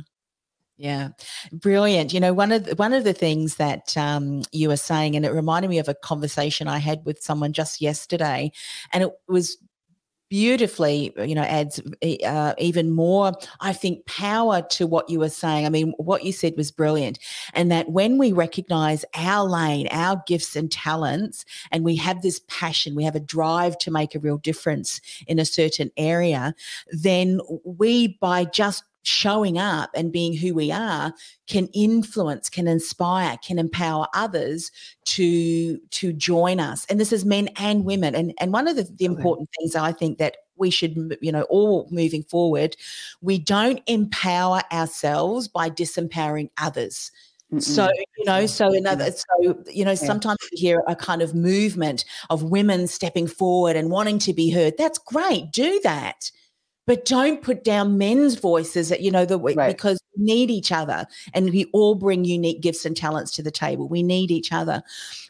[0.78, 1.08] Yeah,
[1.52, 2.12] brilliant.
[2.12, 5.24] You know, one of the, one of the things that um, you were saying, and
[5.24, 8.52] it reminded me of a conversation I had with someone just yesterday,
[8.92, 9.56] and it was
[10.28, 11.80] beautifully you know adds
[12.24, 15.66] uh, even more i think power to what you were saying.
[15.66, 17.18] I mean what you said was brilliant.
[17.54, 22.40] And that when we recognize our lane our gifts and talents and we have this
[22.48, 26.54] passion we have a drive to make a real difference in a certain area
[26.92, 31.14] then we by just showing up and being who we are
[31.46, 34.72] can influence can inspire can empower others
[35.04, 36.84] to to join us.
[36.86, 38.14] And this is men and women.
[38.16, 41.42] And and one of the, the important things i think that we should you know
[41.42, 42.76] all moving forward
[43.20, 47.12] we don't empower ourselves by disempowering others.
[47.52, 47.62] Mm-mm.
[47.62, 47.88] So,
[48.18, 52.42] you know, so another, so, you know, sometimes we hear a kind of movement of
[52.42, 54.74] women stepping forward and wanting to be heard.
[54.76, 55.52] That's great.
[55.52, 56.32] Do that
[56.86, 59.68] but don't put down men's voices that you know the right.
[59.68, 63.50] because we need each other and we all bring unique gifts and talents to the
[63.50, 64.82] table we need each other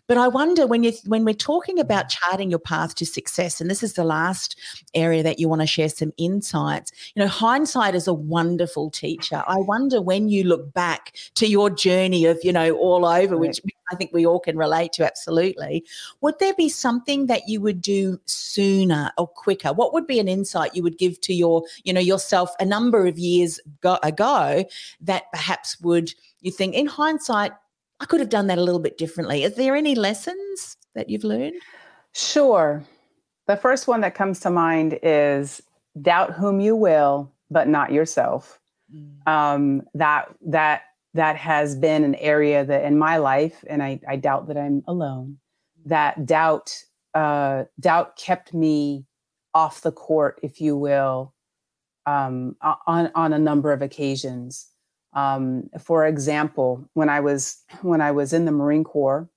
[0.06, 2.10] but i wonder when you when we're talking about mm.
[2.10, 4.58] charting your path to success and this is the last
[4.94, 9.42] area that you want to share some insights you know hindsight is a wonderful teacher
[9.46, 13.48] i wonder when you look back to your journey of you know all over right.
[13.48, 15.84] which I think we all can relate to absolutely.
[16.20, 19.72] Would there be something that you would do sooner or quicker?
[19.72, 23.06] What would be an insight you would give to your, you know, yourself a number
[23.06, 24.64] of years go- ago
[25.00, 27.52] that perhaps would you think in hindsight
[28.00, 29.42] I could have done that a little bit differently.
[29.42, 31.54] Is there any lessons that you've learned?
[32.12, 32.84] Sure.
[33.46, 35.62] The first one that comes to mind is
[36.00, 38.60] doubt whom you will, but not yourself.
[38.94, 39.26] Mm.
[39.26, 40.82] Um, that that
[41.16, 44.82] that has been an area that in my life, and I, I doubt that I'm
[44.86, 45.38] alone,
[45.84, 49.06] that doubt uh, doubt kept me
[49.54, 51.34] off the court, if you will,
[52.04, 54.68] um, on on a number of occasions.
[55.14, 59.28] Um, for example, when I was when I was in the Marine Corps,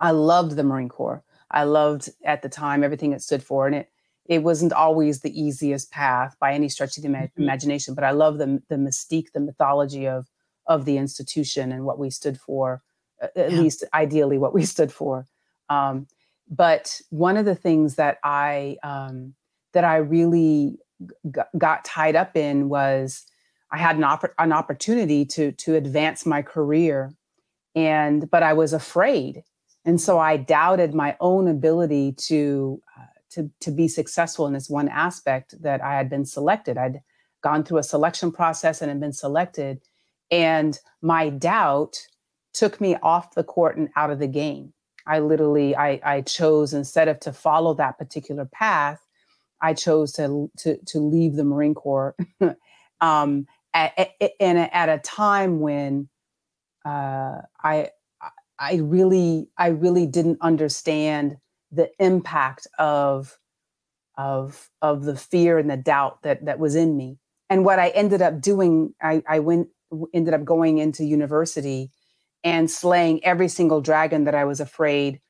[0.00, 1.22] I loved the Marine Corps.
[1.50, 3.90] I loved at the time everything it stood for, and it
[4.24, 7.42] it wasn't always the easiest path by any stretch of the mm-hmm.
[7.42, 7.94] imagination.
[7.94, 10.26] But I love the the mystique, the mythology of
[10.66, 12.82] of the institution and what we stood for,
[13.20, 13.46] at yeah.
[13.48, 15.26] least ideally what we stood for.
[15.68, 16.06] Um,
[16.48, 19.34] but one of the things that I um,
[19.72, 20.78] that I really
[21.34, 23.26] g- got tied up in was
[23.70, 27.12] I had an, opp- an opportunity to to advance my career,
[27.74, 29.42] and but I was afraid,
[29.84, 34.70] and so I doubted my own ability to uh, to to be successful in this
[34.70, 36.78] one aspect that I had been selected.
[36.78, 37.00] I'd
[37.42, 39.80] gone through a selection process and had been selected,
[40.30, 41.98] and my doubt
[42.52, 44.72] took me off the court and out of the game.
[45.06, 49.00] I literally, I, I chose instead of to follow that particular path,
[49.60, 52.14] I chose to to to leave the Marine Corps,
[53.00, 56.08] um, at, at, at a time when
[56.84, 57.90] uh, I
[58.58, 61.36] I really I really didn't understand
[61.70, 63.38] the impact of
[64.16, 67.18] of of the fear and the doubt that that was in me.
[67.48, 69.68] And what I ended up doing, I, I went
[70.12, 71.90] ended up going into university
[72.44, 75.20] and slaying every single dragon that I was afraid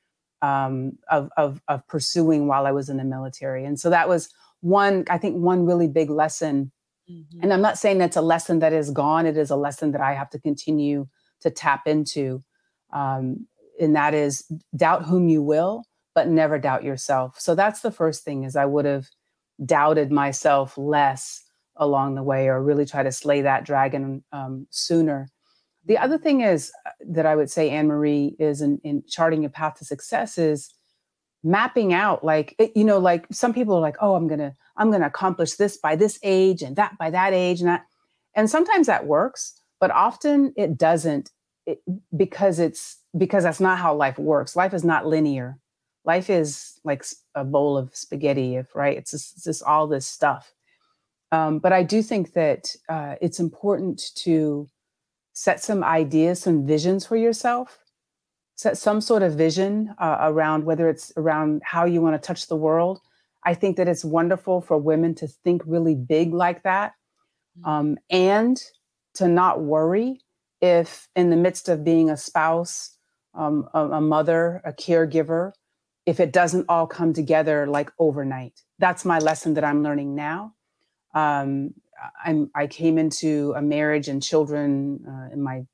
[0.41, 3.65] um, of, of, of pursuing while I was in the military.
[3.65, 4.29] And so that was
[4.61, 6.71] one, I think, one really big lesson.
[7.09, 7.39] Mm-hmm.
[7.41, 9.25] And I'm not saying that's a lesson that is gone.
[9.25, 11.07] It is a lesson that I have to continue
[11.41, 12.43] to tap into.
[12.93, 13.47] Um,
[13.79, 17.39] and that is doubt whom you will, but never doubt yourself.
[17.39, 19.07] So that's the first thing is I would have
[19.65, 21.43] doubted myself less
[21.77, 25.29] along the way or really try to slay that dragon um, sooner.
[25.85, 29.45] The other thing is uh, that I would say, Anne Marie, is in, in charting
[29.45, 30.73] a path to success is
[31.43, 35.05] mapping out like you know like some people are like oh i'm gonna i'm gonna
[35.05, 37.85] accomplish this by this age and that by that age and that
[38.33, 41.29] and sometimes that works but often it doesn't
[41.67, 41.81] it,
[42.15, 44.55] because it's because that's not how life works.
[44.55, 45.59] Life is not linear.
[46.05, 48.97] Life is like a bowl of spaghetti if right?
[48.97, 50.53] It's just, it's just all this stuff
[51.31, 54.67] um, but I do think that uh, it's important to
[55.33, 57.79] set some ideas, some visions for yourself,
[58.55, 62.47] set some sort of vision uh, around whether it's around how you want to touch
[62.47, 62.99] the world.
[63.43, 66.93] I think that it's wonderful for women to think really big like that
[67.59, 67.69] mm.
[67.69, 68.61] um, and
[69.15, 70.21] to not worry
[70.61, 72.97] if, in the midst of being a spouse,
[73.35, 75.51] um, a, a mother, a caregiver,
[76.05, 78.61] if it doesn't all come together like overnight.
[78.79, 80.53] That's my lesson that I'm learning now.
[81.13, 81.73] Um,
[82.23, 85.65] I'm, I came into a marriage and children uh, in my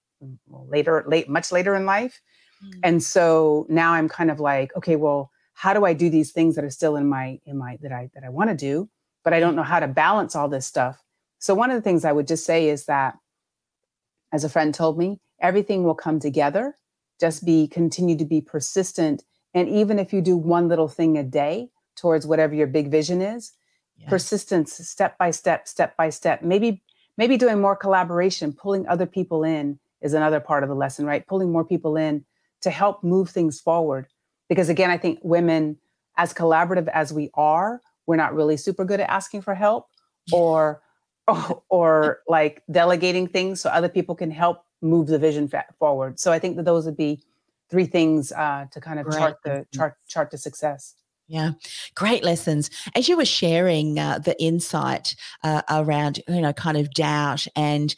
[0.48, 2.22] later, late, much later in life.
[2.63, 2.80] Mm.
[2.84, 6.56] And so now I'm kind of like, okay, well, how do I do these things
[6.56, 8.89] that are still in my, in my, that I, that I want to do,
[9.24, 11.04] but I don't know how to balance all this stuff.
[11.39, 13.15] So one of the things I would just say is that,
[14.32, 16.78] as a friend told me, everything will come together.
[17.19, 19.24] Just be, continue to be persistent.
[19.54, 23.22] And even if you do one little thing a day towards whatever your big vision
[23.22, 23.52] is,
[24.08, 26.41] persistence step by step step by step.
[26.41, 26.82] Maybe
[27.17, 31.25] maybe doing more collaboration pulling other people in is another part of the lesson right?
[31.27, 32.25] Pulling more people in
[32.62, 34.08] to help move things forward.
[34.49, 35.77] Because again i think women
[36.17, 39.88] as collaborative as we are we're not really super good at asking for help
[40.32, 40.82] or
[41.27, 46.19] or, or like delegating things so other people can help move the vision forward.
[46.19, 47.21] So i think that those would be
[47.69, 50.95] three things uh, to kind of chart the chart chart the success
[51.34, 51.54] yeah,
[51.96, 52.69] great lessons.
[52.93, 57.96] As you were sharing uh, the insight uh, around, you know, kind of doubt and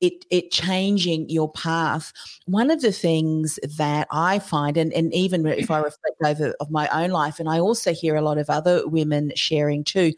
[0.00, 2.14] it it changing your path.
[2.46, 6.70] One of the things that I find, and, and even if I reflect over of
[6.70, 10.14] my own life, and I also hear a lot of other women sharing too,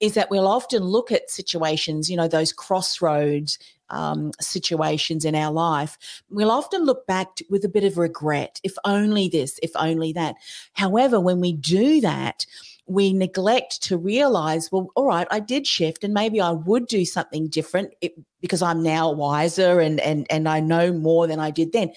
[0.00, 3.58] is that we'll often look at situations, you know, those crossroads
[3.94, 5.96] um, situations in our life,
[6.28, 8.60] we'll often look back to, with a bit of regret.
[8.62, 10.36] If only this, if only that.
[10.72, 12.44] However, when we do that,
[12.86, 17.04] we neglect to realize, well, all right, I did shift and maybe I would do
[17.04, 17.94] something different
[18.40, 21.92] because I'm now wiser and, and, and I know more than I did then.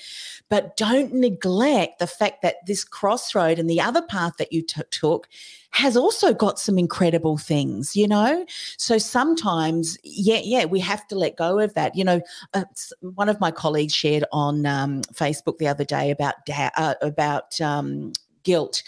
[0.50, 4.82] But don't neglect the fact that this crossroad and the other path that you t-
[4.90, 5.28] took
[5.72, 8.46] has also got some incredible things, you know?
[8.78, 11.98] So sometimes, yeah, yeah, we have to let go of that.
[11.98, 12.22] You know,
[12.54, 12.64] uh,
[13.02, 17.60] one of my colleagues shared on um, Facebook the other day about, da- uh, about,
[17.60, 18.14] um,
[18.48, 18.82] guilt.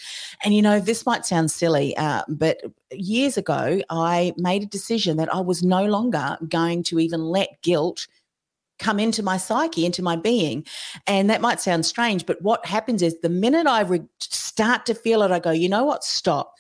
[0.44, 5.18] And you know, this might sound silly, uh, but years ago, I made a decision
[5.18, 8.08] that I was no longer going to even let guilt
[8.80, 10.66] come into my psyche, into my being.
[11.06, 14.94] And that might sound strange, but what happens is the minute I re- start to
[14.94, 16.56] feel it, I go, you know what, stop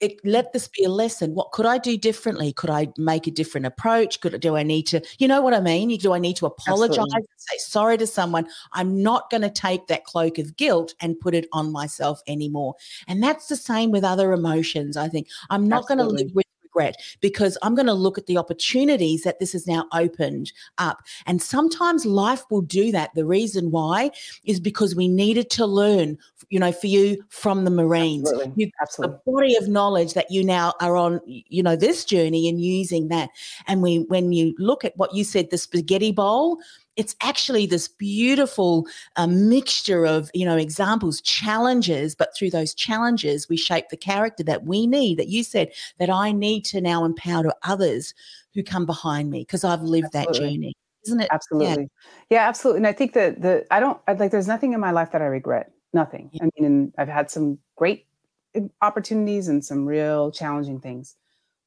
[0.00, 1.34] it let this be a lesson.
[1.34, 2.52] What could I do differently?
[2.52, 4.20] Could I make a different approach?
[4.20, 5.96] Could do I need to, you know what I mean?
[5.98, 8.46] Do I need to apologize and say sorry to someone?
[8.72, 12.74] I'm not going to take that cloak of guilt and put it on myself anymore.
[13.06, 14.96] And that's the same with other emotions.
[14.96, 16.46] I think I'm not going to live with
[16.78, 21.02] regret because I'm going to look at the opportunities that this has now opened up.
[21.26, 23.14] And sometimes life will do that.
[23.14, 24.10] The reason why
[24.44, 26.18] is because we needed to learn,
[26.50, 28.28] you know, for you from the Marines.
[28.30, 28.72] Absolutely.
[28.80, 29.16] Absolutely.
[29.16, 33.08] a body of knowledge that you now are on, you know, this journey and using
[33.08, 33.30] that.
[33.66, 36.58] And we, when you look at what you said, the spaghetti bowl,
[36.98, 43.48] it's actually this beautiful uh, mixture of you know examples challenges but through those challenges
[43.48, 47.04] we shape the character that we need that you said that i need to now
[47.04, 48.12] empower others
[48.52, 50.32] who come behind me because i've lived absolutely.
[50.32, 51.88] that journey isn't it absolutely
[52.28, 52.40] yeah.
[52.42, 52.48] yeah.
[52.48, 55.12] absolutely and i think that the i don't I'd like there's nothing in my life
[55.12, 56.44] that i regret nothing yeah.
[56.44, 58.06] i mean and i've had some great
[58.54, 61.16] eh, opportunities and some real challenging things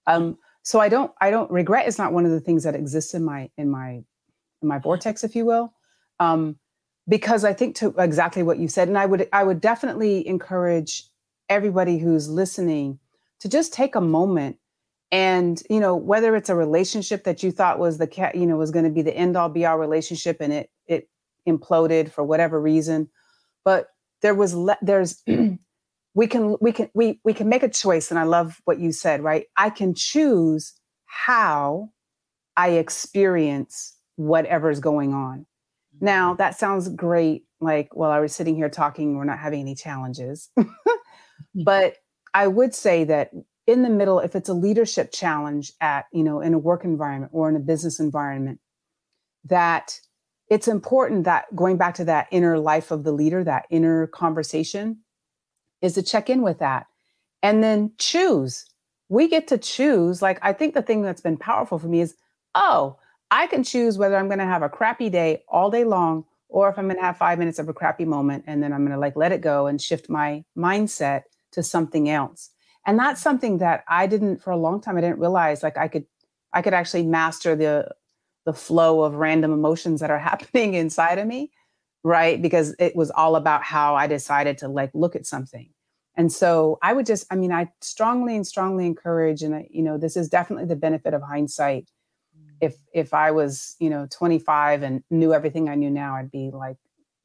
[0.06, 3.13] um so i don't i don't regret is not one of the things that exists
[3.13, 4.04] in my in my
[4.62, 5.74] in my vortex, if you will.
[6.19, 6.58] Um,
[7.08, 11.04] because I think to exactly what you said, and I would I would definitely encourage
[11.50, 13.00] everybody who's listening
[13.39, 14.58] to just take a moment
[15.12, 18.56] and you know whether it's a relationship that you thought was the cat you know
[18.56, 21.10] was going to be the end all be all relationship and it it
[21.47, 23.10] imploded for whatever reason
[23.65, 23.88] but
[24.21, 25.21] there was le- there's
[26.13, 28.92] we can we can we we can make a choice and i love what you
[28.92, 30.73] said right i can choose
[31.06, 31.90] how
[32.56, 35.46] i experience whatever's going on.
[36.00, 36.38] Now, mm-hmm.
[36.38, 37.46] that sounds great.
[37.60, 40.50] Like, well, I was sitting here talking, we're not having any challenges.
[40.58, 41.63] Mm-hmm.
[41.63, 41.96] but
[42.34, 43.32] I would say that
[43.67, 47.32] in the middle, if it's a leadership challenge at, you know, in a work environment
[47.34, 48.60] or in a business environment,
[49.46, 50.00] that
[50.50, 55.00] it's important that going back to that inner life of the leader, that inner conversation,
[55.82, 56.86] is to check in with that
[57.42, 58.65] and then choose.
[59.10, 60.22] We get to choose.
[60.22, 62.15] Like, I think the thing that's been powerful for me is,
[62.56, 62.98] oh,
[63.32, 66.69] I can choose whether I'm going to have a crappy day all day long or
[66.69, 68.92] if I'm going to have five minutes of a crappy moment and then I'm going
[68.92, 71.23] to like let it go and shift my mindset
[71.54, 72.50] to something else.
[72.86, 74.98] And that's something that I didn't for a long time.
[74.98, 76.06] I didn't realize like I could,
[76.52, 77.88] I could actually master the,
[78.46, 81.52] the flow of random emotions that are happening inside of me,
[82.04, 82.42] right?
[82.42, 85.69] Because it was all about how I decided to like look at something.
[86.17, 89.82] And so I would just, I mean, I strongly and strongly encourage, and I, you
[89.82, 91.90] know, this is definitely the benefit of hindsight.
[92.62, 96.51] If if I was, you know, 25 and knew everything I knew now, I'd be
[96.51, 96.77] like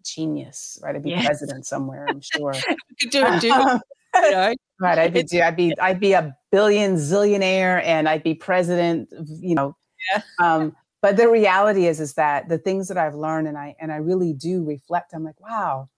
[0.04, 0.96] genius, right?
[0.96, 1.26] I'd be yes.
[1.26, 2.54] president somewhere, I'm sure.
[2.98, 3.80] do, do, you know?
[4.14, 4.98] right.
[4.98, 9.76] I'd be, I'd be, I'd be a billion zillionaire and I'd be president, you know.
[10.12, 10.22] Yeah.
[10.38, 13.92] Um, but the reality is, is that the things that I've learned and I, and
[13.92, 15.88] I really do reflect, I'm like, wow,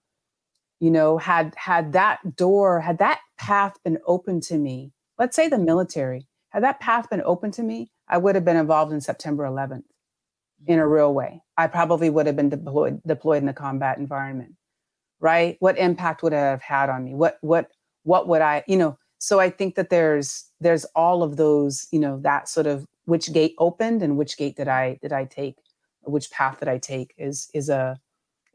[0.79, 5.47] you know had had that door had that path been open to me let's say
[5.47, 9.01] the military had that path been open to me i would have been involved in
[9.01, 9.83] september 11th
[10.67, 11.41] in a real way.
[11.55, 14.55] I probably would have been deployed deployed in the combat environment
[15.21, 15.57] right?
[15.59, 17.13] What impact would it have had on me?
[17.13, 17.69] What what
[18.03, 21.99] what would i you know so i think that there's there's all of those you
[21.99, 25.55] know that sort of which gate opened and which gate did i did i take
[26.01, 27.97] which path did i take is is a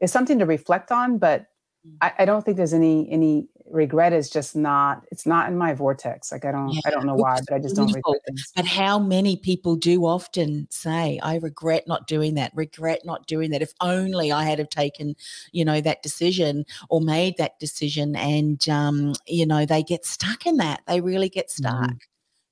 [0.01, 1.45] is something to reflect on but
[1.87, 1.95] mm.
[2.01, 5.73] I, I, don't think there's any any regret is just not it's not in my
[5.73, 6.81] vortex like i don't yeah.
[6.85, 10.05] i don't know why but i just don't regret things but how many people do
[10.05, 14.59] often say i regret not doing that regret not doing that if only i had
[14.59, 15.15] have taken
[15.51, 20.45] you know that decision or made that decision and um you know they get stuck
[20.45, 21.63] in that they really get mm-hmm.
[21.63, 21.99] stuck mm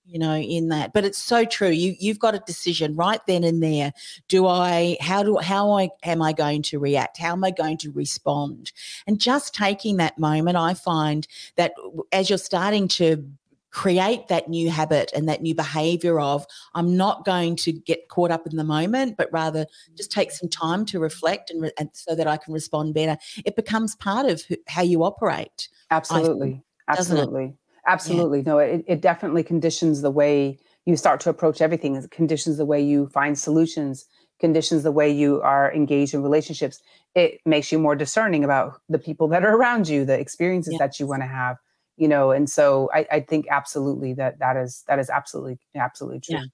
[0.06, 3.43] you know in that but it's so true you you've got a decision right then
[3.43, 3.93] and there.
[4.28, 7.18] Do i how do how I, am i going to react?
[7.18, 8.72] How am i going to respond?
[9.08, 11.74] And just taking that moment i find that
[12.12, 13.26] as you're starting to
[13.74, 16.45] create that new habit and that new behavior of
[16.76, 19.66] i'm not going to get caught up in the moment but rather
[19.97, 23.18] just take some time to reflect and, re- and so that i can respond better
[23.45, 26.51] it becomes part of how you operate absolutely.
[26.51, 27.56] think, absolutely
[27.88, 28.39] Absolutely.
[28.39, 28.43] Yeah.
[28.45, 31.95] No, it, it definitely conditions the way you start to approach everything.
[31.95, 34.05] It conditions the way you find solutions,
[34.39, 36.81] conditions the way you are engaged in relationships.
[37.15, 40.79] It makes you more discerning about the people that are around you, the experiences yes.
[40.79, 41.57] that you want to have,
[41.97, 42.31] you know.
[42.31, 46.38] And so I, I, think absolutely that that is that is absolutely absolutely true.
[46.38, 46.45] Yeah.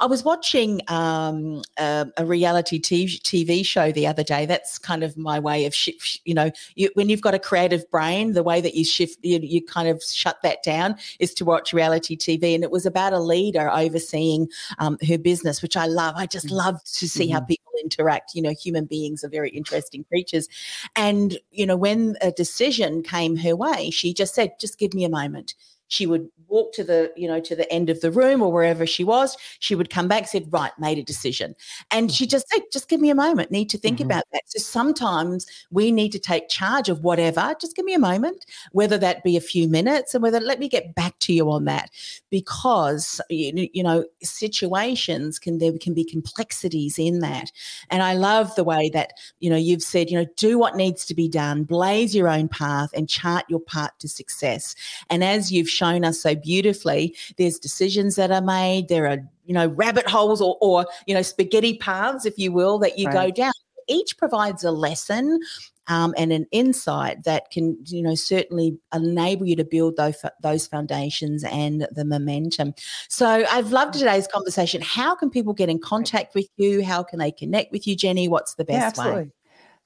[0.00, 4.46] I was watching um, a, a, reality TV, TV, show the other day.
[4.46, 6.20] That's kind of my way of shift.
[6.24, 9.38] You know, you, when you've got a creative brain, the way that you shift, you,
[9.42, 12.54] you kind of shut that down is to watch reality TV.
[12.54, 16.14] And it was about a leader overseeing um, her business, which I love.
[16.16, 16.52] I just mm.
[16.52, 17.34] love to see mm-hmm.
[17.34, 18.34] how people interact.
[18.34, 20.48] You know, human beings are very interesting creatures.
[20.96, 25.04] And you know, when a decision came her way, she just said, "Just give me
[25.04, 25.54] a moment."
[25.92, 28.86] She would walk to the you know to the end of the room or wherever
[28.86, 31.54] she was she would come back said right made a decision.
[31.90, 34.06] And she just said just give me a moment need to think mm-hmm.
[34.06, 34.42] about that.
[34.46, 38.96] So sometimes we need to take charge of whatever just give me a moment whether
[38.98, 41.90] that be a few minutes and whether let me get back to you on that.
[42.30, 47.52] Because you, you know situations can there can be complexities in that.
[47.90, 51.04] And i love the way that you know you've said you know do what needs
[51.06, 54.74] to be done blaze your own path and chart your path to success.
[55.10, 59.54] And as you've shown us so beautifully, there's decisions that are made, there are, you
[59.54, 63.28] know, rabbit holes or, or you know, spaghetti paths, if you will, that you right.
[63.28, 63.52] go down.
[63.88, 65.40] Each provides a lesson
[65.88, 70.68] um, and an insight that can, you know, certainly enable you to build those, those
[70.68, 72.74] foundations and the momentum.
[73.08, 74.80] So I've loved today's conversation.
[74.82, 76.84] How can people get in contact with you?
[76.84, 78.28] How can they connect with you, Jenny?
[78.28, 79.30] What's the best yeah, way?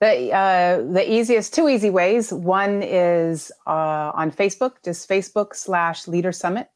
[0.00, 2.32] The uh, the easiest two easy ways.
[2.32, 6.68] One is uh, on Facebook, just Facebook slash Leader Summit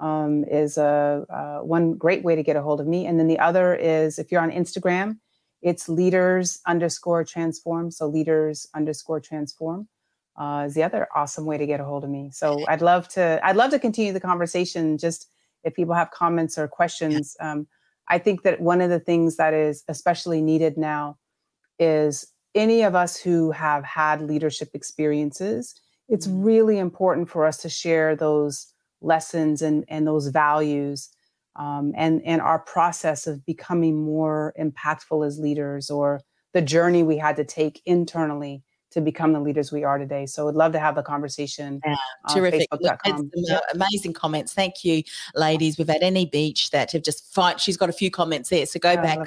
[0.00, 3.06] um, is a uh, one great way to get a hold of me.
[3.06, 5.18] And then the other is if you're on Instagram,
[5.62, 7.90] it's leaders underscore transform.
[7.90, 9.88] So leaders underscore transform
[10.36, 12.30] uh, is the other awesome way to get a hold of me.
[12.32, 14.98] So I'd love to I'd love to continue the conversation.
[14.98, 15.30] Just
[15.64, 17.36] if people have comments or questions.
[17.40, 17.66] Um,
[18.08, 21.18] I think that one of the things that is especially needed now
[21.78, 25.74] is any of us who have had leadership experiences,
[26.08, 26.42] it's mm-hmm.
[26.42, 31.10] really important for us to share those lessons and, and those values
[31.56, 36.20] um, and, and our process of becoming more impactful as leaders or
[36.52, 40.24] the journey we had to take internally to become the leaders we are today.
[40.24, 41.80] So I'd love to have a conversation.
[41.84, 41.96] Yeah,
[42.30, 42.66] terrific.
[43.74, 44.54] Amazing comments.
[44.54, 45.02] Thank you,
[45.34, 45.76] ladies.
[45.76, 47.60] We've had any beach that have just fight.
[47.60, 48.64] She's got a few comments there.
[48.64, 49.18] So go yeah, back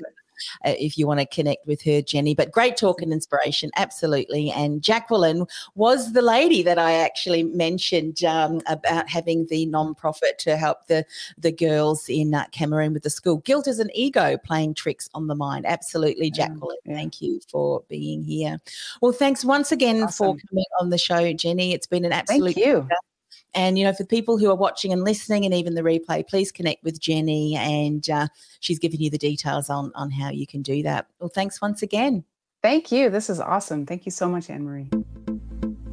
[0.66, 2.34] uh, if you want to connect with her, Jenny.
[2.36, 4.52] But great talk and inspiration, absolutely.
[4.52, 10.58] And Jacqueline was the lady that I actually mentioned um, about having the non-profit to
[10.58, 11.06] help the
[11.38, 13.38] the girls in uh, Cameroon with the school.
[13.38, 15.66] Guilt is an ego playing tricks on the mind.
[15.66, 16.78] Absolutely, Jacqueline.
[16.86, 16.96] Yeah.
[16.96, 18.60] Thank you for being here.
[19.02, 20.38] Well, thanks once again awesome.
[20.38, 21.74] for coming on the show, Jenny.
[21.74, 22.74] It's been an absolute Thank you.
[22.82, 23.11] Pleasure
[23.54, 26.52] And, you know, for people who are watching and listening and even the replay, please
[26.52, 28.28] connect with Jenny and uh,
[28.62, 31.08] she's given you the details on, on how you can do that.
[31.20, 32.24] Well, thanks once again.
[32.62, 33.10] Thank you.
[33.10, 33.86] This is awesome.
[33.86, 34.90] Thank you so much, Anne Marie.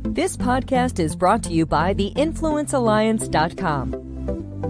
[0.05, 4.05] This podcast is brought to you by theinfluencealliance.com.